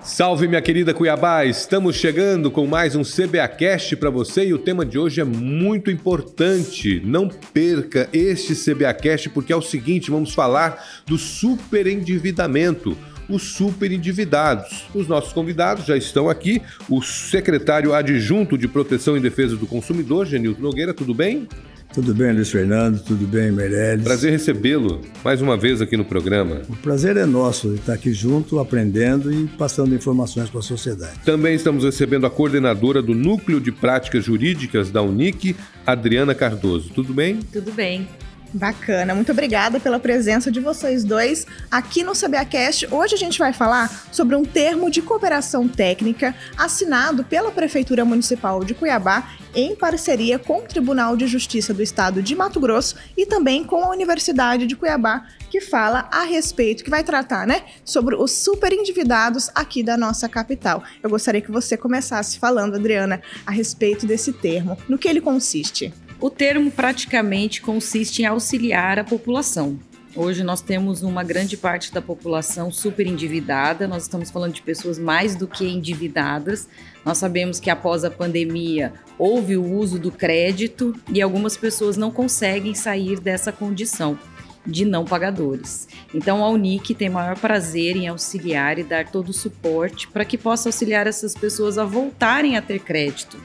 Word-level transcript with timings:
Salve, 0.00 0.46
minha 0.46 0.60
querida 0.60 0.92
Cuiabá! 0.92 1.44
Estamos 1.44 1.96
chegando 1.96 2.50
com 2.50 2.66
mais 2.66 2.94
um 2.94 3.02
CBAcast 3.02 3.96
para 3.96 4.10
você 4.10 4.46
e 4.46 4.54
o 4.54 4.58
tema 4.58 4.84
de 4.84 4.98
hoje 4.98 5.20
é 5.20 5.24
muito 5.24 5.90
importante. 5.90 7.00
Não 7.04 7.28
perca 7.28 8.08
este 8.12 8.54
CBAcast 8.54 9.30
porque 9.30 9.52
é 9.52 9.56
o 9.56 9.62
seguinte: 9.62 10.10
vamos 10.10 10.34
falar 10.34 11.02
do 11.06 11.16
superendividamento 11.16 12.96
os 13.28 13.54
superendividados. 13.54 14.86
Os 14.94 15.08
nossos 15.08 15.32
convidados 15.32 15.86
já 15.86 15.96
estão 15.96 16.28
aqui. 16.28 16.60
O 16.88 17.02
secretário 17.02 17.94
adjunto 17.94 18.58
de 18.58 18.68
Proteção 18.68 19.16
e 19.16 19.20
Defesa 19.20 19.56
do 19.56 19.66
Consumidor, 19.66 20.26
Genilton 20.26 20.60
Nogueira, 20.60 20.92
tudo 20.92 21.14
bem? 21.14 21.48
Tudo 21.94 22.12
bem, 22.12 22.32
Luiz 22.32 22.50
Fernando, 22.50 23.00
tudo 23.04 23.24
bem, 23.24 23.52
Meirelles. 23.52 24.02
Prazer 24.02 24.32
recebê-lo 24.32 25.00
mais 25.22 25.40
uma 25.40 25.56
vez 25.56 25.80
aqui 25.80 25.96
no 25.96 26.04
programa. 26.04 26.62
O 26.68 26.74
prazer 26.74 27.16
é 27.16 27.24
nosso 27.24 27.68
de 27.68 27.76
estar 27.76 27.92
aqui 27.92 28.12
junto, 28.12 28.58
aprendendo 28.58 29.32
e 29.32 29.46
passando 29.46 29.94
informações 29.94 30.50
para 30.50 30.58
a 30.58 30.62
sociedade. 30.62 31.20
Também 31.24 31.54
estamos 31.54 31.84
recebendo 31.84 32.26
a 32.26 32.30
coordenadora 32.30 33.00
do 33.00 33.14
Núcleo 33.14 33.60
de 33.60 33.70
Práticas 33.70 34.24
Jurídicas 34.24 34.90
da 34.90 35.02
Unic, 35.02 35.54
Adriana 35.86 36.34
Cardoso. 36.34 36.90
Tudo 36.92 37.14
bem? 37.14 37.38
Tudo 37.52 37.70
bem. 37.70 38.08
Bacana, 38.54 39.16
muito 39.16 39.32
obrigada 39.32 39.80
pela 39.80 39.98
presença 39.98 40.48
de 40.48 40.60
vocês 40.60 41.02
dois 41.02 41.44
aqui 41.68 42.04
no 42.04 42.12
CBAcast. 42.12 42.86
Hoje 42.88 43.16
a 43.16 43.18
gente 43.18 43.36
vai 43.36 43.52
falar 43.52 43.90
sobre 44.12 44.36
um 44.36 44.44
termo 44.44 44.88
de 44.92 45.02
cooperação 45.02 45.66
técnica 45.66 46.32
assinado 46.56 47.24
pela 47.24 47.50
Prefeitura 47.50 48.04
Municipal 48.04 48.62
de 48.62 48.72
Cuiabá 48.72 49.28
em 49.56 49.74
parceria 49.74 50.38
com 50.38 50.58
o 50.58 50.62
Tribunal 50.68 51.16
de 51.16 51.26
Justiça 51.26 51.74
do 51.74 51.82
Estado 51.82 52.22
de 52.22 52.36
Mato 52.36 52.60
Grosso 52.60 52.94
e 53.16 53.26
também 53.26 53.64
com 53.64 53.82
a 53.82 53.90
Universidade 53.90 54.68
de 54.68 54.76
Cuiabá, 54.76 55.26
que 55.50 55.60
fala 55.60 56.08
a 56.12 56.22
respeito, 56.22 56.84
que 56.84 56.90
vai 56.90 57.02
tratar, 57.02 57.48
né, 57.48 57.64
sobre 57.84 58.14
os 58.14 58.30
superendividados 58.30 59.50
aqui 59.52 59.82
da 59.82 59.96
nossa 59.96 60.28
capital. 60.28 60.84
Eu 61.02 61.10
gostaria 61.10 61.40
que 61.40 61.50
você 61.50 61.76
começasse 61.76 62.38
falando, 62.38 62.76
Adriana, 62.76 63.20
a 63.44 63.50
respeito 63.50 64.06
desse 64.06 64.32
termo. 64.32 64.78
No 64.88 64.96
que 64.96 65.08
ele 65.08 65.20
consiste? 65.20 65.92
O 66.24 66.30
termo 66.30 66.70
praticamente 66.70 67.60
consiste 67.60 68.22
em 68.22 68.24
auxiliar 68.24 68.98
a 68.98 69.04
população. 69.04 69.78
Hoje 70.16 70.42
nós 70.42 70.62
temos 70.62 71.02
uma 71.02 71.22
grande 71.22 71.54
parte 71.54 71.92
da 71.92 72.00
população 72.00 72.72
super 72.72 73.06
endividada, 73.06 73.86
nós 73.86 74.04
estamos 74.04 74.30
falando 74.30 74.54
de 74.54 74.62
pessoas 74.62 74.98
mais 74.98 75.36
do 75.36 75.46
que 75.46 75.68
endividadas. 75.68 76.66
Nós 77.04 77.18
sabemos 77.18 77.60
que 77.60 77.68
após 77.68 78.04
a 78.04 78.10
pandemia 78.10 78.94
houve 79.18 79.58
o 79.58 79.70
uso 79.70 79.98
do 79.98 80.10
crédito 80.10 80.98
e 81.12 81.20
algumas 81.20 81.58
pessoas 81.58 81.98
não 81.98 82.10
conseguem 82.10 82.74
sair 82.74 83.20
dessa 83.20 83.52
condição 83.52 84.18
de 84.66 84.86
não 84.86 85.04
pagadores. 85.04 85.86
Então 86.14 86.42
a 86.42 86.48
Unic 86.48 86.94
tem 86.94 87.10
maior 87.10 87.36
prazer 87.36 87.96
em 87.96 88.08
auxiliar 88.08 88.78
e 88.78 88.82
dar 88.82 89.10
todo 89.10 89.28
o 89.28 89.34
suporte 89.34 90.08
para 90.08 90.24
que 90.24 90.38
possa 90.38 90.70
auxiliar 90.70 91.06
essas 91.06 91.34
pessoas 91.34 91.76
a 91.76 91.84
voltarem 91.84 92.56
a 92.56 92.62
ter 92.62 92.78
crédito 92.78 93.36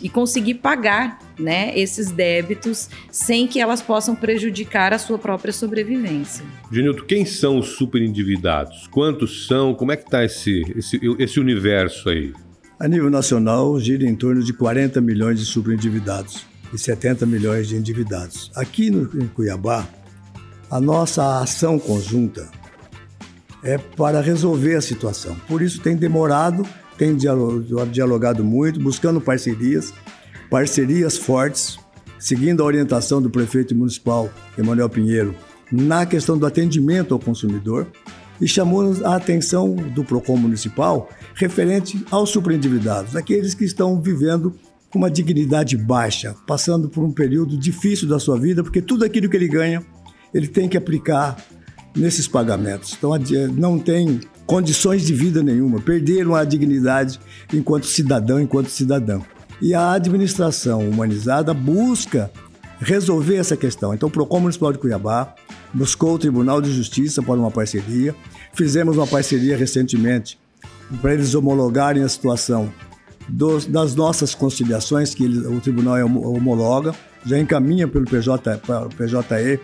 e 0.00 0.08
conseguir 0.08 0.54
pagar 0.54 1.18
né, 1.38 1.72
esses 1.78 2.10
débitos 2.10 2.88
sem 3.10 3.46
que 3.46 3.60
elas 3.60 3.82
possam 3.82 4.14
prejudicar 4.14 4.92
a 4.92 4.98
sua 4.98 5.18
própria 5.18 5.52
sobrevivência. 5.52 6.44
Genilton, 6.70 7.04
quem 7.04 7.24
são 7.24 7.58
os 7.58 7.76
superendividados? 7.76 8.86
Quantos 8.88 9.46
são? 9.46 9.74
Como 9.74 9.92
é 9.92 9.96
que 9.96 10.04
está 10.04 10.24
esse, 10.24 10.62
esse, 10.76 11.00
esse 11.18 11.40
universo 11.40 12.08
aí? 12.08 12.32
A 12.78 12.86
nível 12.86 13.10
nacional, 13.10 13.78
gira 13.80 14.04
em 14.04 14.14
torno 14.14 14.42
de 14.42 14.52
40 14.52 15.00
milhões 15.00 15.40
de 15.40 15.46
superendividados 15.46 16.46
e 16.72 16.78
70 16.78 17.26
milhões 17.26 17.66
de 17.66 17.76
endividados. 17.76 18.52
Aqui 18.54 18.90
no, 18.90 19.02
em 19.20 19.26
Cuiabá, 19.26 19.86
a 20.70 20.80
nossa 20.80 21.40
ação 21.40 21.78
conjunta 21.78 22.48
é 23.62 23.78
para 23.78 24.20
resolver 24.20 24.76
a 24.76 24.80
situação. 24.80 25.36
Por 25.48 25.62
isso 25.62 25.80
tem 25.80 25.96
demorado 25.96 26.64
tem 26.98 27.16
dialogado 27.16 28.44
muito, 28.44 28.80
buscando 28.80 29.20
parcerias, 29.20 29.94
parcerias 30.50 31.16
fortes, 31.16 31.78
seguindo 32.18 32.62
a 32.62 32.66
orientação 32.66 33.22
do 33.22 33.30
prefeito 33.30 33.74
municipal, 33.74 34.28
Emanuel 34.58 34.90
Pinheiro, 34.90 35.34
na 35.70 36.04
questão 36.04 36.36
do 36.36 36.44
atendimento 36.44 37.14
ao 37.14 37.20
consumidor 37.20 37.86
e 38.40 38.48
chamou 38.48 38.94
a 39.04 39.16
atenção 39.16 39.74
do 39.74 40.02
PROCON 40.04 40.36
municipal 40.36 41.08
referente 41.34 42.04
aos 42.10 42.30
superendividados, 42.30 43.14
aqueles 43.14 43.54
que 43.54 43.64
estão 43.64 44.00
vivendo 44.00 44.54
com 44.90 44.98
uma 44.98 45.10
dignidade 45.10 45.76
baixa, 45.76 46.34
passando 46.46 46.88
por 46.88 47.04
um 47.04 47.12
período 47.12 47.56
difícil 47.56 48.08
da 48.08 48.18
sua 48.18 48.38
vida, 48.38 48.62
porque 48.62 48.80
tudo 48.80 49.04
aquilo 49.04 49.28
que 49.28 49.36
ele 49.36 49.48
ganha, 49.48 49.84
ele 50.32 50.48
tem 50.48 50.68
que 50.68 50.76
aplicar 50.76 51.36
nesses 51.94 52.26
pagamentos. 52.26 52.94
Então, 52.96 53.10
não 53.54 53.78
tem 53.78 54.20
condições 54.48 55.06
de 55.06 55.12
vida 55.12 55.42
nenhuma, 55.42 55.78
perderam 55.78 56.34
a 56.34 56.42
dignidade 56.42 57.20
enquanto 57.52 57.84
cidadão, 57.84 58.40
enquanto 58.40 58.70
cidadão. 58.70 59.22
E 59.60 59.74
a 59.74 59.92
administração 59.92 60.88
humanizada 60.88 61.52
busca 61.52 62.30
resolver 62.80 63.36
essa 63.36 63.58
questão. 63.58 63.92
Então, 63.92 64.08
o 64.08 64.12
PROCON 64.12 64.40
Municipal 64.40 64.72
de 64.72 64.78
Cuiabá 64.78 65.34
buscou 65.74 66.14
o 66.14 66.18
Tribunal 66.18 66.62
de 66.62 66.72
Justiça 66.72 67.22
para 67.22 67.34
uma 67.34 67.50
parceria. 67.50 68.14
Fizemos 68.54 68.96
uma 68.96 69.06
parceria 69.06 69.54
recentemente 69.54 70.38
para 71.02 71.12
eles 71.12 71.34
homologarem 71.34 72.02
a 72.02 72.08
situação 72.08 72.72
dos, 73.28 73.66
das 73.66 73.94
nossas 73.94 74.34
conciliações, 74.34 75.14
que 75.14 75.24
eles, 75.24 75.44
o 75.44 75.60
tribunal 75.60 75.96
homologa, 76.06 76.94
já 77.26 77.38
encaminha 77.38 77.86
pelo 77.86 78.06
PJ, 78.06 78.58
PJE 78.96 79.60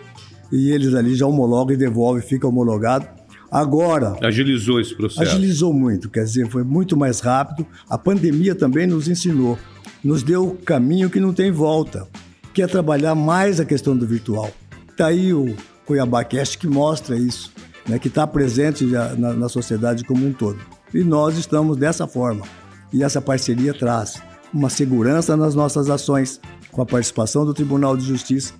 e 0.51 0.69
eles 0.69 0.93
ali 0.93 1.15
já 1.15 1.25
homologam 1.25 1.73
e 1.73 1.77
devolvem, 1.77 2.21
fica 2.21 2.47
homologado. 2.47 3.24
Agora. 3.51 4.17
Agilizou 4.21 4.79
esse 4.79 4.95
processo. 4.95 5.21
Agilizou 5.21 5.73
muito, 5.73 6.09
quer 6.09 6.23
dizer, 6.23 6.49
foi 6.49 6.63
muito 6.63 6.97
mais 6.97 7.19
rápido. 7.19 7.65
A 7.89 7.97
pandemia 7.97 8.55
também 8.55 8.87
nos 8.87 9.07
ensinou, 9.07 9.57
nos 10.03 10.23
deu 10.23 10.47
o 10.47 10.55
caminho 10.55 11.09
que 11.09 11.19
não 11.19 11.33
tem 11.33 11.51
volta, 11.51 12.07
que 12.53 12.61
é 12.61 12.67
trabalhar 12.67 13.15
mais 13.15 13.59
a 13.59 13.65
questão 13.65 13.95
do 13.95 14.05
virtual. 14.05 14.51
Está 14.89 15.07
aí 15.07 15.33
o 15.33 15.55
Cuiabá 15.85 16.23
Cast 16.23 16.57
que 16.57 16.67
mostra 16.67 17.17
isso, 17.17 17.51
né, 17.87 17.99
que 17.99 18.07
está 18.07 18.25
presente 18.25 18.85
na, 18.85 19.33
na 19.33 19.49
sociedade 19.49 20.03
como 20.03 20.25
um 20.25 20.33
todo. 20.33 20.59
E 20.93 21.03
nós 21.03 21.37
estamos 21.37 21.77
dessa 21.77 22.07
forma. 22.07 22.45
E 22.91 23.03
essa 23.03 23.21
parceria 23.21 23.73
traz 23.73 24.21
uma 24.53 24.69
segurança 24.69 25.35
nas 25.35 25.53
nossas 25.53 25.89
ações, 25.89 26.39
com 26.71 26.81
a 26.81 26.85
participação 26.85 27.45
do 27.45 27.53
Tribunal 27.53 27.97
de 27.97 28.05
Justiça, 28.05 28.53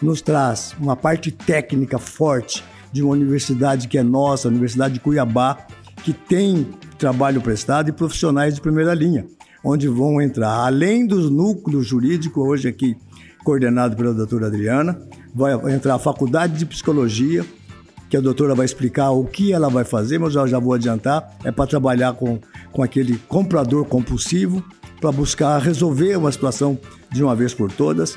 nos 0.00 0.20
traz 0.20 0.74
uma 0.80 0.96
parte 0.96 1.30
técnica 1.30 1.98
forte 1.98 2.64
de 2.92 3.02
uma 3.02 3.12
universidade 3.12 3.88
que 3.88 3.96
é 3.96 4.02
nossa, 4.02 4.48
a 4.48 4.50
Universidade 4.50 4.94
de 4.94 5.00
Cuiabá, 5.00 5.58
que 6.04 6.12
tem 6.12 6.68
trabalho 6.98 7.40
prestado 7.40 7.88
e 7.88 7.92
profissionais 7.92 8.54
de 8.54 8.60
primeira 8.60 8.94
linha, 8.94 9.26
onde 9.64 9.88
vão 9.88 10.20
entrar, 10.20 10.66
além 10.66 11.06
dos 11.06 11.30
núcleos 11.30 11.86
jurídicos, 11.86 12.44
hoje 12.46 12.68
aqui 12.68 12.96
coordenado 13.44 13.96
pela 13.96 14.12
doutora 14.12 14.46
Adriana, 14.46 15.00
vai 15.34 15.52
entrar 15.74 15.94
a 15.94 15.98
faculdade 15.98 16.58
de 16.58 16.66
psicologia, 16.66 17.44
que 18.08 18.16
a 18.16 18.20
doutora 18.20 18.54
vai 18.54 18.66
explicar 18.66 19.10
o 19.10 19.24
que 19.24 19.52
ela 19.52 19.70
vai 19.70 19.84
fazer, 19.84 20.18
mas 20.18 20.34
eu 20.34 20.46
já 20.46 20.58
vou 20.58 20.74
adiantar, 20.74 21.36
é 21.44 21.50
para 21.50 21.66
trabalhar 21.66 22.12
com, 22.12 22.38
com 22.70 22.82
aquele 22.82 23.16
comprador 23.26 23.86
compulsivo, 23.86 24.62
para 25.00 25.10
buscar 25.10 25.58
resolver 25.58 26.16
uma 26.16 26.30
situação 26.30 26.78
de 27.10 27.24
uma 27.24 27.34
vez 27.34 27.52
por 27.52 27.72
todas. 27.72 28.16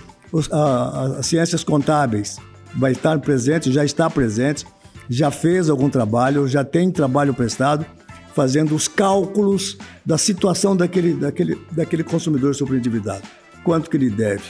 As 1.18 1.26
ciências 1.26 1.64
contábeis, 1.64 2.38
vai 2.76 2.92
estar 2.92 3.20
presente, 3.20 3.72
já 3.72 3.84
está 3.84 4.10
presente, 4.10 4.66
já 5.10 5.32
fez 5.32 5.70
algum 5.70 5.90
trabalho, 5.90 6.48
já 6.48 6.64
tem 6.64 6.92
trabalho 6.92 7.34
prestado, 7.34 7.86
fazendo 8.34 8.76
os 8.76 8.88
cálculos 8.88 9.78
da 10.06 10.18
situação 10.18 10.76
daquele, 10.76 11.14
daquele, 11.14 11.58
daquele 11.72 12.04
consumidor 12.04 12.54
sobreendividado. 12.54 13.24
Quanto 13.64 13.90
que 13.90 13.98
ele 13.98 14.10
deve, 14.10 14.44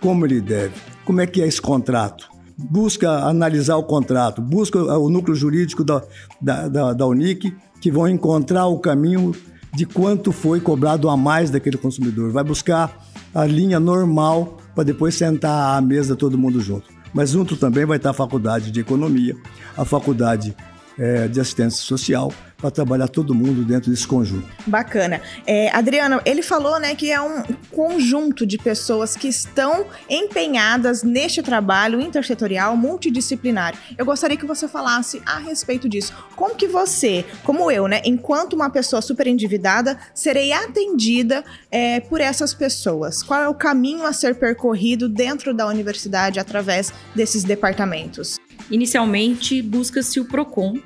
como 0.00 0.24
ele 0.24 0.40
deve, 0.40 0.74
como 1.04 1.20
é 1.20 1.26
que 1.26 1.42
é 1.42 1.46
esse 1.46 1.60
contrato. 1.60 2.30
Busca 2.56 3.10
analisar 3.24 3.76
o 3.76 3.82
contrato, 3.82 4.40
busca 4.40 4.78
o 4.78 5.10
núcleo 5.10 5.34
jurídico 5.34 5.82
da, 5.82 6.02
da, 6.40 6.68
da, 6.68 6.92
da 6.92 7.06
Unic, 7.06 7.52
que 7.80 7.90
vão 7.90 8.08
encontrar 8.08 8.66
o 8.66 8.78
caminho 8.78 9.34
de 9.74 9.86
quanto 9.86 10.30
foi 10.30 10.60
cobrado 10.60 11.08
a 11.08 11.16
mais 11.16 11.50
daquele 11.50 11.78
consumidor. 11.78 12.30
Vai 12.30 12.44
buscar 12.44 13.04
a 13.34 13.44
linha 13.44 13.80
normal 13.80 14.58
para 14.74 14.84
depois 14.84 15.14
sentar 15.14 15.76
à 15.76 15.80
mesa 15.80 16.14
todo 16.14 16.38
mundo 16.38 16.60
junto. 16.60 17.01
Mas 17.12 17.30
junto 17.30 17.56
também 17.56 17.84
vai 17.84 17.96
estar 17.96 18.10
a 18.10 18.14
faculdade 18.14 18.70
de 18.70 18.80
economia, 18.80 19.36
a 19.76 19.84
faculdade 19.84 20.56
é, 20.98 21.28
de 21.28 21.40
assistência 21.40 21.82
social, 21.82 22.32
para 22.62 22.70
trabalhar 22.70 23.08
todo 23.08 23.34
mundo 23.34 23.64
dentro 23.64 23.90
desse 23.90 24.06
conjunto. 24.06 24.46
Bacana. 24.66 25.20
É, 25.44 25.68
Adriano, 25.74 26.20
ele 26.24 26.42
falou 26.42 26.78
né, 26.78 26.94
que 26.94 27.10
é 27.10 27.20
um 27.20 27.42
conjunto 27.72 28.46
de 28.46 28.56
pessoas 28.56 29.16
que 29.16 29.26
estão 29.26 29.84
empenhadas 30.08 31.02
neste 31.02 31.42
trabalho 31.42 32.00
intersetorial 32.00 32.76
multidisciplinar. 32.76 33.74
Eu 33.98 34.06
gostaria 34.06 34.36
que 34.36 34.46
você 34.46 34.68
falasse 34.68 35.20
a 35.26 35.38
respeito 35.38 35.88
disso. 35.88 36.14
Como 36.36 36.54
que 36.54 36.68
você, 36.68 37.24
como 37.42 37.68
eu, 37.68 37.88
né, 37.88 38.00
enquanto 38.04 38.52
uma 38.52 38.70
pessoa 38.70 39.02
super 39.02 39.26
endividada, 39.26 39.98
serei 40.14 40.52
atendida 40.52 41.44
é, 41.68 41.98
por 41.98 42.20
essas 42.20 42.54
pessoas? 42.54 43.24
Qual 43.24 43.42
é 43.42 43.48
o 43.48 43.54
caminho 43.54 44.06
a 44.06 44.12
ser 44.12 44.36
percorrido 44.36 45.08
dentro 45.08 45.52
da 45.52 45.66
universidade 45.66 46.38
através 46.38 46.92
desses 47.12 47.42
departamentos? 47.42 48.38
Inicialmente, 48.70 49.60
busca-se 49.62 50.20
o 50.20 50.24
PROCON 50.24 50.78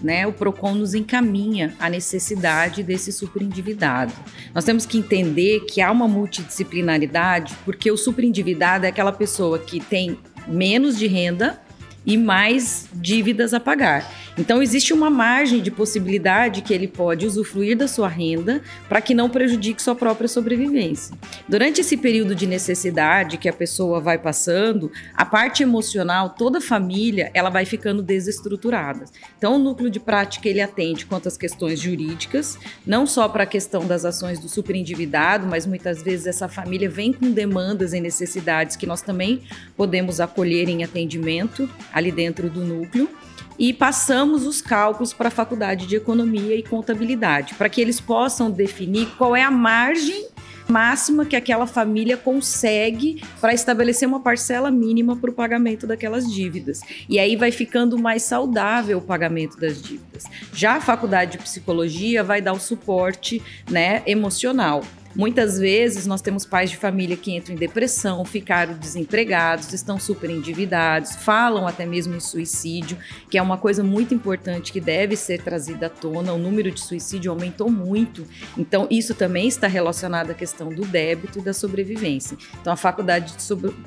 né, 0.00 0.26
o 0.26 0.32
PROCON 0.32 0.74
nos 0.74 0.94
encaminha 0.94 1.74
a 1.80 1.88
necessidade 1.88 2.82
desse 2.82 3.10
superendividado. 3.12 4.12
Nós 4.54 4.64
temos 4.64 4.84
que 4.84 4.98
entender 4.98 5.60
que 5.60 5.80
há 5.80 5.90
uma 5.90 6.06
multidisciplinaridade, 6.06 7.54
porque 7.64 7.90
o 7.90 7.96
superendividado 7.96 8.84
é 8.84 8.88
aquela 8.88 9.12
pessoa 9.12 9.58
que 9.58 9.80
tem 9.80 10.18
menos 10.46 10.98
de 10.98 11.06
renda 11.06 11.60
e 12.04 12.16
mais 12.16 12.88
dívidas 12.94 13.54
a 13.54 13.60
pagar. 13.60 14.08
Então, 14.38 14.62
existe 14.62 14.92
uma 14.92 15.08
margem 15.08 15.62
de 15.62 15.70
possibilidade 15.70 16.60
que 16.60 16.74
ele 16.74 16.86
pode 16.86 17.26
usufruir 17.26 17.76
da 17.76 17.88
sua 17.88 18.06
renda 18.06 18.60
para 18.86 19.00
que 19.00 19.14
não 19.14 19.30
prejudique 19.30 19.80
sua 19.80 19.94
própria 19.94 20.28
sobrevivência. 20.28 21.16
Durante 21.48 21.80
esse 21.80 21.96
período 21.96 22.34
de 22.34 22.46
necessidade 22.46 23.38
que 23.38 23.48
a 23.48 23.52
pessoa 23.52 23.98
vai 23.98 24.18
passando, 24.18 24.92
a 25.14 25.24
parte 25.24 25.62
emocional, 25.62 26.30
toda 26.30 26.58
a 26.58 26.60
família, 26.60 27.30
ela 27.32 27.48
vai 27.48 27.64
ficando 27.64 28.02
desestruturada. 28.02 29.06
Então, 29.38 29.56
o 29.56 29.58
núcleo 29.58 29.88
de 29.88 29.98
prática 29.98 30.48
ele 30.48 30.60
atende 30.60 31.06
quanto 31.06 31.28
às 31.28 31.38
questões 31.38 31.80
jurídicas, 31.80 32.58
não 32.86 33.06
só 33.06 33.28
para 33.28 33.44
a 33.44 33.46
questão 33.46 33.86
das 33.86 34.04
ações 34.04 34.38
do 34.38 34.48
superendividado, 34.48 35.46
mas 35.46 35.64
muitas 35.64 36.02
vezes 36.02 36.26
essa 36.26 36.46
família 36.46 36.90
vem 36.90 37.10
com 37.10 37.30
demandas 37.30 37.94
e 37.94 38.00
necessidades 38.00 38.76
que 38.76 38.86
nós 38.86 39.00
também 39.00 39.42
podemos 39.76 40.20
acolher 40.20 40.68
em 40.68 40.84
atendimento 40.84 41.68
ali 41.92 42.12
dentro 42.12 42.50
do 42.50 42.60
núcleo 42.60 43.08
e 43.58 43.72
passamos 43.72 44.46
os 44.46 44.60
cálculos 44.60 45.12
para 45.12 45.28
a 45.28 45.30
faculdade 45.30 45.86
de 45.86 45.96
economia 45.96 46.56
e 46.56 46.62
contabilidade, 46.62 47.54
para 47.54 47.68
que 47.68 47.80
eles 47.80 48.00
possam 48.00 48.50
definir 48.50 49.06
qual 49.16 49.34
é 49.34 49.42
a 49.42 49.50
margem 49.50 50.28
máxima 50.68 51.24
que 51.24 51.36
aquela 51.36 51.66
família 51.66 52.16
consegue 52.16 53.22
para 53.40 53.54
estabelecer 53.54 54.06
uma 54.08 54.20
parcela 54.20 54.70
mínima 54.70 55.16
para 55.16 55.30
o 55.30 55.32
pagamento 55.32 55.86
daquelas 55.86 56.30
dívidas. 56.32 56.80
E 57.08 57.18
aí 57.18 57.36
vai 57.36 57.52
ficando 57.52 57.98
mais 57.98 58.22
saudável 58.22 58.98
o 58.98 59.02
pagamento 59.02 59.58
das 59.58 59.80
dívidas. 59.80 60.24
Já 60.52 60.74
a 60.74 60.80
faculdade 60.80 61.32
de 61.32 61.38
psicologia 61.38 62.24
vai 62.24 62.40
dar 62.40 62.52
o 62.52 62.60
suporte 62.60 63.42
né, 63.70 64.02
emocional. 64.06 64.82
Muitas 65.16 65.58
vezes 65.58 66.06
nós 66.06 66.20
temos 66.20 66.44
pais 66.44 66.68
de 66.68 66.76
família 66.76 67.16
que 67.16 67.34
entram 67.34 67.54
em 67.54 67.58
depressão, 67.58 68.22
ficaram 68.22 68.74
desempregados, 68.74 69.72
estão 69.72 69.98
super 69.98 70.28
endividados, 70.28 71.16
falam 71.16 71.66
até 71.66 71.86
mesmo 71.86 72.14
em 72.14 72.20
suicídio, 72.20 72.98
que 73.30 73.38
é 73.38 73.42
uma 73.42 73.56
coisa 73.56 73.82
muito 73.82 74.12
importante 74.12 74.70
que 74.70 74.80
deve 74.80 75.16
ser 75.16 75.40
trazida 75.40 75.86
à 75.86 75.88
tona. 75.88 76.34
O 76.34 76.38
número 76.38 76.70
de 76.70 76.80
suicídio 76.80 77.32
aumentou 77.32 77.70
muito, 77.70 78.26
então 78.58 78.86
isso 78.90 79.14
também 79.14 79.48
está 79.48 79.66
relacionado 79.66 80.32
à 80.32 80.34
questão 80.34 80.68
do 80.68 80.84
débito 80.84 81.38
e 81.38 81.42
da 81.42 81.54
sobrevivência. 81.54 82.36
Então 82.60 82.70
a 82.70 82.76
faculdade 82.76 83.34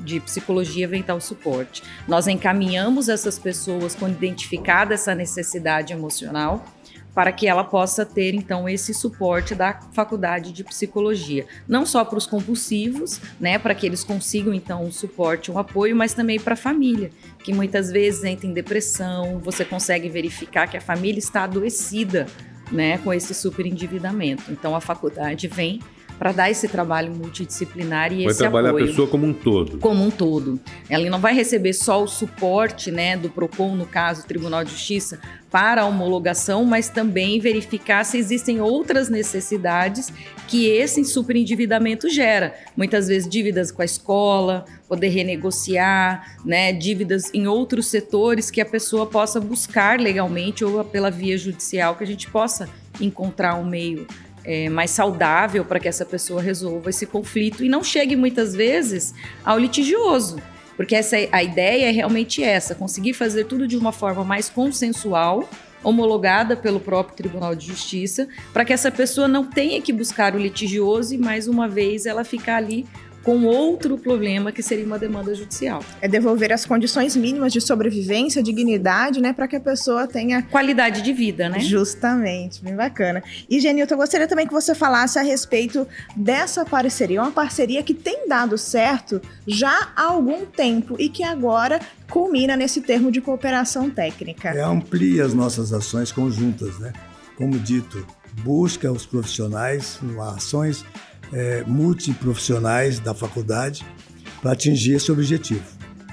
de 0.01 0.19
psicologia 0.21 0.87
vem 0.87 1.03
dar 1.03 1.13
o 1.13 1.21
suporte. 1.21 1.83
Nós 2.07 2.27
encaminhamos 2.27 3.07
essas 3.07 3.37
pessoas 3.37 3.93
quando 3.93 4.13
identificada 4.13 4.95
essa 4.95 5.13
necessidade 5.13 5.93
emocional 5.93 6.65
para 7.13 7.31
que 7.31 7.47
ela 7.47 7.63
possa 7.63 8.05
ter 8.05 8.33
então 8.33 8.67
esse 8.67 8.93
suporte 8.93 9.55
da 9.55 9.79
faculdade 9.93 10.51
de 10.51 10.63
psicologia, 10.63 11.45
não 11.67 11.85
só 11.85 12.05
para 12.05 12.17
os 12.17 12.25
compulsivos, 12.25 13.19
né, 13.39 13.57
para 13.57 13.75
que 13.75 13.85
eles 13.85 14.03
consigam 14.03 14.53
então 14.53 14.83
um 14.83 14.91
suporte, 14.91 15.51
um 15.51 15.57
apoio, 15.57 15.95
mas 15.95 16.13
também 16.13 16.39
para 16.39 16.53
a 16.53 16.57
família, 16.57 17.11
que 17.43 17.53
muitas 17.53 17.91
vezes 17.91 18.23
entra 18.23 18.47
em 18.47 18.53
depressão, 18.53 19.39
você 19.39 19.65
consegue 19.65 20.09
verificar 20.09 20.67
que 20.67 20.77
a 20.77 20.81
família 20.81 21.19
está 21.19 21.43
adoecida, 21.43 22.27
né, 22.71 22.99
com 22.99 23.11
esse 23.11 23.33
superendividamento. 23.33 24.43
Então 24.51 24.75
a 24.75 24.81
faculdade 24.81 25.47
vem 25.47 25.79
para 26.19 26.33
dar 26.33 26.51
esse 26.51 26.67
trabalho 26.67 27.13
multidisciplinar 27.13 28.11
e 28.11 28.23
vai 28.23 28.31
esse 28.31 28.39
trabalhar 28.39 28.69
apoio. 28.69 28.83
a 28.83 28.87
pessoa 28.89 29.07
como 29.07 29.25
um 29.25 29.33
todo. 29.33 29.77
Como 29.77 30.03
um 30.03 30.11
todo. 30.11 30.59
Ela 30.89 31.09
não 31.09 31.19
vai 31.19 31.33
receber 31.33 31.71
só 31.71 32.03
o 32.03 32.07
suporte 32.07 32.91
né, 32.91 33.15
do 33.15 33.29
PROCON, 33.29 33.73
no 33.75 33.85
caso, 33.85 34.27
Tribunal 34.27 34.65
de 34.65 34.71
Justiça, 34.71 35.19
para 35.51 35.81
a 35.81 35.85
homologação, 35.85 36.63
mas 36.63 36.89
também 36.89 37.39
verificar 37.39 38.03
se 38.03 38.17
existem 38.17 38.61
outras 38.61 39.09
necessidades 39.09 40.13
que 40.47 40.67
esse 40.67 41.03
superendividamento 41.03 42.09
gera. 42.09 42.53
Muitas 42.75 43.07
vezes 43.07 43.27
dívidas 43.27 43.71
com 43.71 43.81
a 43.81 43.85
escola, 43.85 44.65
poder 44.87 45.09
renegociar, 45.09 46.37
né, 46.45 46.71
dívidas 46.71 47.33
em 47.33 47.47
outros 47.47 47.87
setores 47.87 48.51
que 48.51 48.61
a 48.61 48.65
pessoa 48.65 49.05
possa 49.05 49.39
buscar 49.39 49.99
legalmente 49.99 50.63
ou 50.63 50.83
pela 50.83 51.09
via 51.09 51.37
judicial, 51.37 51.95
que 51.95 52.03
a 52.03 52.07
gente 52.07 52.29
possa 52.29 52.69
encontrar 52.99 53.55
um 53.55 53.65
meio 53.65 54.07
é, 54.43 54.69
mais 54.69 54.91
saudável 54.91 55.65
para 55.65 55.79
que 55.79 55.87
essa 55.87 56.05
pessoa 56.05 56.41
resolva 56.41 56.89
esse 56.89 57.05
conflito 57.05 57.63
e 57.63 57.69
não 57.69 57.83
chegue 57.83 58.15
muitas 58.15 58.55
vezes 58.55 59.13
ao 59.43 59.57
litigioso. 59.57 60.41
Porque 60.79 60.95
essa, 60.95 61.17
a 61.33 61.43
ideia 61.43 61.89
é 61.89 61.91
realmente 61.91 62.41
essa: 62.41 62.73
conseguir 62.73 63.11
fazer 63.11 63.43
tudo 63.43 63.67
de 63.67 63.75
uma 63.75 63.91
forma 63.91 64.23
mais 64.23 64.47
consensual, 64.47 65.49
homologada 65.83 66.55
pelo 66.55 66.79
próprio 66.79 67.17
Tribunal 67.17 67.53
de 67.53 67.67
Justiça, 67.67 68.29
para 68.53 68.63
que 68.63 68.71
essa 68.71 68.89
pessoa 68.89 69.27
não 69.27 69.43
tenha 69.43 69.81
que 69.81 69.91
buscar 69.91 70.33
o 70.33 70.39
litigioso 70.39 71.13
e 71.13 71.17
mais 71.17 71.49
uma 71.49 71.67
vez 71.67 72.05
ela 72.05 72.23
ficar 72.23 72.55
ali 72.55 72.87
com 73.29 73.45
outro 73.45 73.95
problema 73.95 74.51
que 74.51 74.63
seria 74.63 74.83
uma 74.83 74.97
demanda 74.97 75.35
judicial. 75.35 75.85
É 76.01 76.07
devolver 76.07 76.51
as 76.51 76.65
condições 76.65 77.15
mínimas 77.15 77.53
de 77.53 77.61
sobrevivência, 77.61 78.41
dignidade, 78.41 79.21
né, 79.21 79.33
para 79.33 79.47
que 79.47 79.55
a 79.55 79.59
pessoa 79.59 80.07
tenha 80.07 80.41
qualidade 80.41 81.03
de 81.03 81.13
vida, 81.13 81.47
né? 81.47 81.59
Justamente, 81.59 82.63
bem 82.63 82.75
bacana. 82.75 83.21
E 83.47 83.59
Genilton, 83.59 83.93
eu 83.93 83.97
gostaria 83.99 84.27
também 84.27 84.47
que 84.47 84.51
você 84.53 84.73
falasse 84.73 85.19
a 85.19 85.21
respeito 85.21 85.87
dessa 86.15 86.65
parceria, 86.65 87.21
uma 87.21 87.31
parceria 87.31 87.83
que 87.83 87.93
tem 87.93 88.27
dado 88.27 88.57
certo 88.57 89.21
já 89.45 89.91
há 89.95 90.05
algum 90.05 90.43
tempo 90.47 90.95
e 90.97 91.07
que 91.07 91.21
agora 91.23 91.79
culmina 92.09 92.57
nesse 92.57 92.81
termo 92.81 93.11
de 93.11 93.21
cooperação 93.21 93.91
técnica. 93.91 94.49
É, 94.49 94.63
amplia 94.63 95.23
as 95.23 95.35
nossas 95.35 95.71
ações 95.71 96.11
conjuntas, 96.11 96.79
né? 96.79 96.91
Como 97.37 97.59
dito, 97.59 98.03
busca 98.43 98.91
os 98.91 99.05
profissionais, 99.05 99.99
ações 100.35 100.85
é, 101.31 101.63
multiprofissionais 101.65 102.99
da 102.99 103.13
faculdade 103.13 103.85
para 104.41 104.51
atingir 104.53 104.93
esse 104.93 105.11
objetivo. 105.11 105.63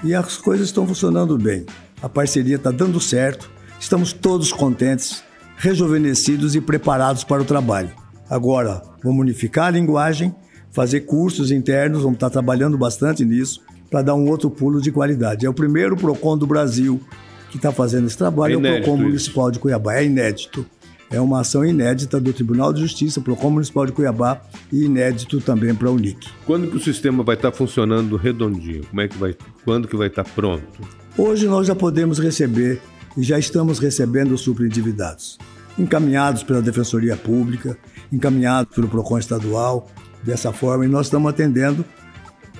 E 0.03 0.13
as 0.13 0.37
coisas 0.37 0.67
estão 0.67 0.87
funcionando 0.87 1.37
bem. 1.37 1.65
A 2.01 2.07
parceria 2.07 2.57
está 2.57 2.71
dando 2.71 2.99
certo, 2.99 3.49
estamos 3.79 4.13
todos 4.13 4.51
contentes, 4.51 5.23
rejuvenescidos 5.57 6.55
e 6.55 6.61
preparados 6.61 7.23
para 7.23 7.41
o 7.41 7.45
trabalho. 7.45 7.91
Agora, 8.29 8.81
vamos 9.03 9.21
unificar 9.21 9.67
a 9.67 9.71
linguagem, 9.71 10.35
fazer 10.71 11.01
cursos 11.01 11.49
internos, 11.49 12.03
vamos 12.03 12.17
estar 12.17 12.29
trabalhando 12.29 12.77
bastante 12.77 13.25
nisso 13.25 13.61
para 13.89 14.01
dar 14.01 14.15
um 14.15 14.29
outro 14.29 14.49
pulo 14.49 14.81
de 14.81 14.91
qualidade. 14.91 15.45
É 15.45 15.49
o 15.49 15.53
primeiro 15.53 15.95
PROCON 15.95 16.37
do 16.37 16.45
Brasil 16.45 17.01
que 17.49 17.57
está 17.57 17.71
fazendo 17.71 18.05
esse 18.05 18.17
trabalho, 18.17 18.63
é, 18.63 18.69
é 18.69 18.79
o 18.79 18.83
PROCON 18.83 18.97
Municipal 18.97 19.49
de 19.49 19.57
Cuiabá. 19.57 19.95
É 19.95 20.05
inédito. 20.05 20.65
É 21.09 21.21
uma 21.21 21.39
ação 21.39 21.63
inédita 21.63 22.19
do 22.19 22.33
Tribunal 22.33 22.73
de 22.73 22.81
Justiça, 22.81 23.21
PROCON 23.21 23.51
Municipal 23.51 23.85
de 23.85 23.93
Cuiabá 23.93 24.41
e 24.71 24.83
inédito 24.83 25.39
também 25.39 25.73
para 25.73 25.87
a 25.87 25.91
Unic. 25.91 26.27
Quando 26.45 26.69
que 26.69 26.75
o 26.75 26.81
sistema 26.81 27.23
vai 27.23 27.35
estar 27.35 27.51
funcionando 27.51 28.17
redondinho? 28.17 28.85
Como 28.85 29.01
é 29.01 29.07
que 29.07 29.17
vai, 29.17 29.35
quando 29.63 29.87
que 29.87 29.95
vai 29.95 30.07
estar 30.07 30.25
pronto? 30.25 30.65
Hoje 31.17 31.47
nós 31.47 31.65
já 31.65 31.73
podemos 31.73 32.19
receber 32.19 32.81
e 33.15 33.23
já 33.23 33.39
estamos 33.39 33.79
recebendo 33.79 34.33
os 34.33 34.41
superendividados, 34.41 35.37
encaminhados 35.79 36.43
pela 36.43 36.61
Defensoria 36.61 37.15
Pública, 37.15 37.77
encaminhados 38.11 38.75
pelo 38.75 38.89
PROCON 38.89 39.17
estadual, 39.17 39.89
dessa 40.23 40.51
forma, 40.51 40.85
e 40.85 40.89
nós 40.89 41.07
estamos 41.07 41.29
atendendo, 41.29 41.85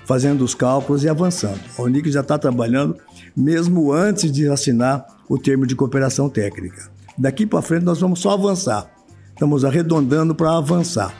fazendo 0.05 0.43
os 0.43 0.55
cálculos 0.55 1.03
e 1.03 1.09
avançando. 1.09 1.59
A 1.77 1.81
Unic 1.81 2.09
já 2.09 2.21
está 2.21 2.37
trabalhando 2.37 2.95
mesmo 3.35 3.91
antes 3.91 4.31
de 4.31 4.47
assinar 4.47 5.05
o 5.27 5.37
termo 5.37 5.67
de 5.67 5.75
cooperação 5.75 6.29
técnica. 6.29 6.96
Daqui 7.17 7.45
para 7.45 7.61
frente 7.61 7.83
nós 7.83 7.99
vamos 7.99 8.19
só 8.19 8.31
avançar. 8.31 8.89
Estamos 9.29 9.65
arredondando 9.65 10.35
para 10.35 10.57
avançar. 10.57 11.13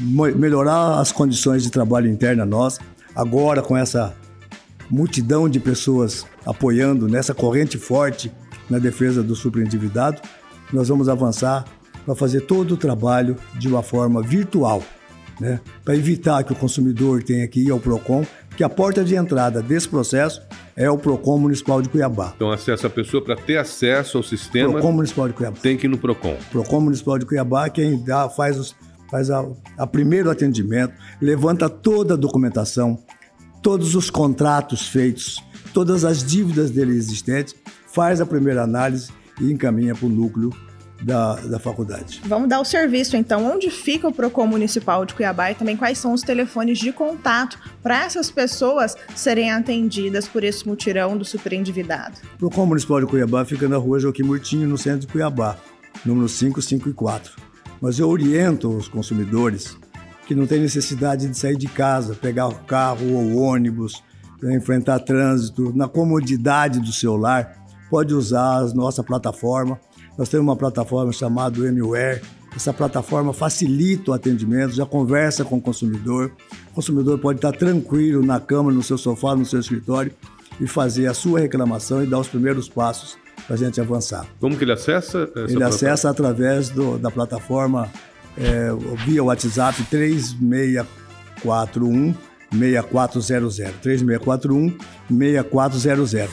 Melhorar 0.00 1.00
as 1.00 1.12
condições 1.12 1.62
de 1.62 1.70
trabalho 1.70 2.10
interna 2.10 2.44
nossa. 2.44 2.80
Agora 3.14 3.62
com 3.62 3.76
essa 3.76 4.14
multidão 4.90 5.48
de 5.48 5.58
pessoas 5.58 6.26
apoiando 6.44 7.08
nessa 7.08 7.34
corrente 7.34 7.78
forte 7.78 8.32
na 8.68 8.78
defesa 8.78 9.22
do 9.22 9.34
superendividado, 9.34 10.20
nós 10.72 10.88
vamos 10.88 11.08
avançar 11.08 11.64
para 12.04 12.14
fazer 12.14 12.42
todo 12.42 12.72
o 12.72 12.76
trabalho 12.76 13.36
de 13.58 13.68
uma 13.68 13.82
forma 13.82 14.22
virtual, 14.22 14.82
né? 15.40 15.60
para 15.84 15.96
evitar 15.96 16.42
que 16.44 16.52
o 16.52 16.56
consumidor 16.56 17.22
tenha 17.22 17.46
que 17.48 17.60
ir 17.60 17.70
ao 17.70 17.80
PROCON, 17.80 18.24
que 18.56 18.62
a 18.62 18.68
porta 18.68 19.04
de 19.04 19.14
entrada 19.14 19.60
desse 19.60 19.88
processo 19.88 20.40
é 20.76 20.90
o 20.90 20.98
PROCON 20.98 21.38
Municipal 21.38 21.80
de 21.80 21.88
Cuiabá. 21.88 22.34
Então, 22.36 22.50
acesso 22.50 22.86
a 22.86 22.90
pessoa 22.90 23.24
para 23.24 23.34
ter 23.34 23.56
acesso 23.56 24.18
ao 24.18 24.22
sistema. 24.22 24.72
PROCON 24.72 24.92
Municipal 24.92 25.28
de 25.28 25.34
Cuiabá. 25.34 25.56
Tem 25.60 25.76
que 25.76 25.86
ir 25.86 25.88
no 25.88 25.96
PROCON. 25.96 26.36
PROCON 26.50 26.80
Municipal 26.80 27.18
de 27.18 27.24
Cuiabá, 27.24 27.70
quem 27.70 28.02
dá, 28.04 28.28
faz, 28.28 28.58
os, 28.58 28.76
faz 29.10 29.30
a, 29.30 29.44
a 29.78 29.86
primeiro 29.86 30.30
atendimento, 30.30 30.92
levanta 31.20 31.70
toda 31.70 32.14
a 32.14 32.16
documentação, 32.16 32.98
todos 33.62 33.94
os 33.94 34.10
contratos 34.10 34.86
feitos, 34.88 35.42
todas 35.72 36.04
as 36.04 36.22
dívidas 36.22 36.70
dele 36.70 36.94
existentes, 36.94 37.54
faz 37.86 38.20
a 38.20 38.26
primeira 38.26 38.62
análise 38.62 39.10
e 39.40 39.50
encaminha 39.50 39.94
para 39.94 40.06
o 40.06 40.10
núcleo 40.10 40.52
da, 41.02 41.34
da 41.36 41.58
faculdade. 41.58 42.20
Vamos 42.24 42.48
dar 42.48 42.60
o 42.60 42.64
serviço 42.64 43.16
então. 43.16 43.44
Onde 43.44 43.70
fica 43.70 44.08
o 44.08 44.12
PROCON 44.12 44.46
Municipal 44.46 45.04
de 45.04 45.14
Cuiabá 45.14 45.50
e 45.50 45.54
também 45.54 45.76
quais 45.76 45.98
são 45.98 46.12
os 46.12 46.22
telefones 46.22 46.78
de 46.78 46.92
contato 46.92 47.58
para 47.82 48.04
essas 48.04 48.30
pessoas 48.30 48.96
serem 49.14 49.50
atendidas 49.50 50.26
por 50.26 50.42
esse 50.42 50.66
mutirão 50.66 51.16
do 51.16 51.24
superendividado? 51.24 52.16
O 52.34 52.38
PROCON 52.38 52.66
Municipal 52.66 53.00
de 53.00 53.06
Cuiabá 53.06 53.44
fica 53.44 53.68
na 53.68 53.76
rua 53.76 53.98
Joaquim 53.98 54.22
Murtinho, 54.22 54.68
no 54.68 54.78
centro 54.78 55.00
de 55.00 55.06
Cuiabá, 55.08 55.56
número 56.04 56.28
5, 56.28 56.60
5 56.60 56.88
e 56.88 56.92
4. 56.92 57.32
Mas 57.80 57.98
eu 57.98 58.08
oriento 58.08 58.68
os 58.68 58.88
consumidores 58.88 59.76
que 60.26 60.34
não 60.34 60.46
tem 60.46 60.60
necessidade 60.60 61.28
de 61.28 61.38
sair 61.38 61.56
de 61.56 61.68
casa, 61.68 62.14
pegar 62.14 62.48
o 62.48 62.54
carro 62.54 63.12
ou 63.12 63.36
ônibus, 63.36 64.02
enfrentar 64.42 64.98
trânsito, 65.00 65.72
na 65.74 65.86
comodidade 65.86 66.80
do 66.80 66.92
seu 66.92 67.16
lar, 67.16 67.64
pode 67.88 68.12
usar 68.12 68.58
a 68.58 68.74
nossa 68.74 69.02
plataforma 69.04 69.78
nós 70.16 70.28
temos 70.28 70.46
uma 70.46 70.56
plataforma 70.56 71.12
chamada 71.12 71.60
Anywhere. 71.66 72.22
Essa 72.54 72.72
plataforma 72.72 73.34
facilita 73.34 74.10
o 74.10 74.14
atendimento, 74.14 74.74
já 74.74 74.86
conversa 74.86 75.44
com 75.44 75.56
o 75.56 75.60
consumidor. 75.60 76.32
O 76.70 76.74
consumidor 76.74 77.18
pode 77.18 77.38
estar 77.38 77.52
tranquilo 77.52 78.24
na 78.24 78.40
cama, 78.40 78.72
no 78.72 78.82
seu 78.82 78.96
sofá, 78.96 79.36
no 79.36 79.44
seu 79.44 79.60
escritório 79.60 80.10
e 80.58 80.66
fazer 80.66 81.06
a 81.06 81.14
sua 81.14 81.40
reclamação 81.40 82.02
e 82.02 82.06
dar 82.06 82.18
os 82.18 82.28
primeiros 82.28 82.66
passos 82.68 83.18
para 83.46 83.54
a 83.54 83.58
gente 83.58 83.80
avançar. 83.80 84.26
Como 84.40 84.56
que 84.56 84.64
ele 84.64 84.72
acessa? 84.72 85.30
ele 85.36 85.62
acessa 85.62 86.10
através 86.10 86.70
do, 86.70 86.98
da 86.98 87.10
plataforma 87.10 87.88
é, 88.38 88.70
via 89.04 89.22
WhatsApp 89.22 89.82
3641 89.84 92.14
6400 92.52 93.56
3641 93.82 94.78
6400 95.08 96.30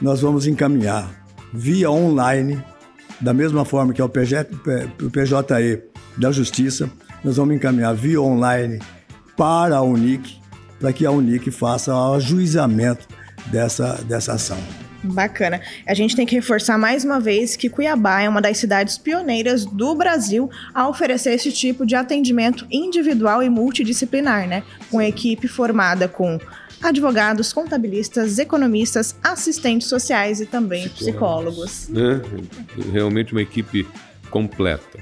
nós 0.00 0.20
vamos 0.20 0.46
encaminhar 0.46 1.24
via 1.52 1.90
online 1.90 2.62
da 3.20 3.34
mesma 3.34 3.64
forma 3.64 3.92
que 3.92 4.00
é 4.00 4.04
o, 4.04 4.08
o 4.08 4.10
PJE 4.10 5.82
da 6.16 6.32
Justiça, 6.32 6.90
nós 7.22 7.36
vamos 7.36 7.54
encaminhar 7.54 7.94
via 7.94 8.20
online 8.20 8.78
para 9.36 9.76
a 9.76 9.82
Unic, 9.82 10.38
para 10.78 10.92
que 10.92 11.04
a 11.04 11.10
Unic 11.10 11.50
faça 11.50 11.94
o 11.94 12.14
ajuizamento 12.14 13.06
dessa, 13.46 13.94
dessa 14.04 14.32
ação. 14.32 14.58
Bacana. 15.02 15.62
A 15.86 15.94
gente 15.94 16.14
tem 16.14 16.26
que 16.26 16.34
reforçar 16.34 16.76
mais 16.76 17.04
uma 17.04 17.18
vez 17.18 17.56
que 17.56 17.70
Cuiabá 17.70 18.20
é 18.20 18.28
uma 18.28 18.40
das 18.40 18.58
cidades 18.58 18.98
pioneiras 18.98 19.64
do 19.64 19.94
Brasil 19.94 20.50
a 20.74 20.88
oferecer 20.88 21.32
esse 21.32 21.50
tipo 21.50 21.86
de 21.86 21.94
atendimento 21.94 22.66
individual 22.70 23.42
e 23.42 23.48
multidisciplinar, 23.48 24.46
né? 24.46 24.62
Com 24.90 25.00
equipe 25.00 25.48
formada 25.48 26.06
com 26.06 26.38
advogados, 26.82 27.52
contabilistas, 27.52 28.38
economistas, 28.38 29.14
assistentes 29.22 29.88
sociais 29.88 30.40
e 30.40 30.46
também 30.46 30.88
psicólogos. 30.88 31.88
Né? 31.88 32.20
Realmente 32.92 33.32
uma 33.32 33.42
equipe 33.42 33.86
completa. 34.30 34.98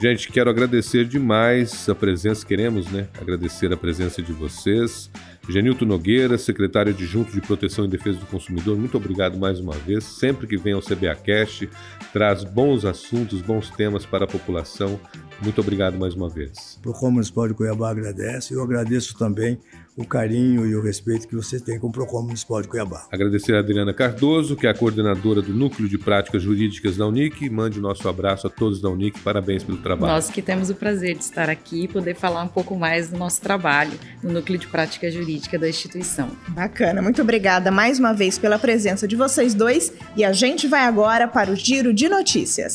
Gente, 0.00 0.30
quero 0.30 0.50
agradecer 0.50 1.04
demais 1.04 1.88
a 1.88 1.94
presença, 1.94 2.44
queremos 2.44 2.90
né, 2.90 3.08
agradecer 3.18 3.72
a 3.72 3.76
presença 3.76 4.20
de 4.20 4.32
vocês. 4.32 5.10
Genilton 5.48 5.84
Nogueira, 5.84 6.36
secretário 6.36 6.92
adjunto 6.92 7.32
de 7.32 7.40
Proteção 7.40 7.84
e 7.84 7.88
Defesa 7.88 8.18
do 8.18 8.26
Consumidor, 8.26 8.76
muito 8.76 8.96
obrigado 8.96 9.38
mais 9.38 9.60
uma 9.60 9.72
vez. 9.72 10.04
Sempre 10.04 10.46
que 10.46 10.56
vem 10.56 10.72
ao 10.72 10.82
CBA 10.82 11.14
Cast, 11.22 11.68
traz 12.12 12.44
bons 12.44 12.84
assuntos, 12.84 13.40
bons 13.40 13.70
temas 13.70 14.04
para 14.04 14.24
a 14.24 14.28
população. 14.28 14.98
Muito 15.44 15.60
obrigado 15.60 15.98
mais 15.98 16.14
uma 16.14 16.28
vez. 16.30 16.76
O 16.78 16.80
Procon 16.80 17.10
Municipal 17.10 17.46
de 17.46 17.54
Cuiabá 17.54 17.90
agradece. 17.90 18.54
Eu 18.54 18.62
agradeço 18.62 19.16
também 19.16 19.58
o 19.96 20.04
carinho 20.04 20.66
e 20.66 20.74
o 20.74 20.82
respeito 20.82 21.28
que 21.28 21.36
você 21.36 21.60
tem 21.60 21.78
com 21.78 21.88
o 21.88 21.92
Procon 21.92 22.22
Municipal 22.22 22.62
de 22.62 22.66
Cuiabá. 22.66 23.06
Agradecer 23.12 23.54
a 23.54 23.58
Adriana 23.58 23.92
Cardoso, 23.92 24.56
que 24.56 24.66
é 24.66 24.70
a 24.70 24.74
coordenadora 24.74 25.42
do 25.42 25.52
Núcleo 25.52 25.88
de 25.88 25.98
Práticas 25.98 26.42
Jurídicas 26.42 26.96
da 26.96 27.06
Unic. 27.06 27.48
Mande 27.50 27.78
o 27.78 27.82
nosso 27.82 28.08
abraço 28.08 28.46
a 28.46 28.50
todos 28.50 28.80
da 28.80 28.88
Unic. 28.88 29.20
Parabéns 29.20 29.62
pelo 29.62 29.78
trabalho. 29.78 30.14
Nós 30.14 30.30
que 30.30 30.40
temos 30.40 30.70
o 30.70 30.74
prazer 30.74 31.14
de 31.14 31.22
estar 31.22 31.50
aqui 31.50 31.84
e 31.84 31.88
poder 31.88 32.16
falar 32.16 32.42
um 32.42 32.48
pouco 32.48 32.74
mais 32.74 33.10
do 33.10 33.18
nosso 33.18 33.42
trabalho 33.42 33.92
no 34.22 34.32
Núcleo 34.32 34.58
de 34.58 34.66
Prática 34.66 35.10
Jurídica 35.10 35.58
da 35.58 35.68
instituição. 35.68 36.30
Bacana. 36.48 37.02
Muito 37.02 37.20
obrigada 37.20 37.70
mais 37.70 37.98
uma 37.98 38.14
vez 38.14 38.38
pela 38.38 38.58
presença 38.58 39.06
de 39.06 39.14
vocês 39.14 39.54
dois 39.54 39.92
e 40.16 40.24
a 40.24 40.32
gente 40.32 40.66
vai 40.66 40.82
agora 40.82 41.28
para 41.28 41.52
o 41.52 41.54
Giro 41.54 41.92
de 41.92 42.08
Notícias. 42.08 42.74